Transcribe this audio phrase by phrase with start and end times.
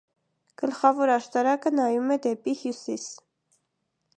[0.61, 3.07] Գլխավոր աշտարակը նայում է դեպի հյուսիս։